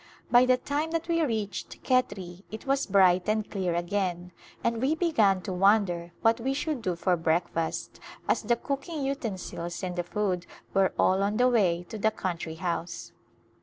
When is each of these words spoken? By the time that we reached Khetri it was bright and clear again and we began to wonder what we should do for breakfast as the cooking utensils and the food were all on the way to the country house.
By 0.31 0.47
the 0.47 0.57
time 0.57 0.89
that 0.93 1.07
we 1.07 1.21
reached 1.21 1.83
Khetri 1.83 2.41
it 2.49 2.65
was 2.65 2.87
bright 2.87 3.29
and 3.29 3.47
clear 3.47 3.75
again 3.75 4.31
and 4.63 4.81
we 4.81 4.95
began 4.95 5.41
to 5.43 5.53
wonder 5.53 6.11
what 6.23 6.39
we 6.39 6.55
should 6.55 6.81
do 6.81 6.95
for 6.95 7.15
breakfast 7.15 7.99
as 8.27 8.41
the 8.41 8.55
cooking 8.55 9.03
utensils 9.05 9.83
and 9.83 9.95
the 9.95 10.03
food 10.03 10.47
were 10.73 10.91
all 10.97 11.21
on 11.21 11.37
the 11.37 11.47
way 11.49 11.85
to 11.89 11.99
the 11.99 12.09
country 12.09 12.55
house. 12.55 13.11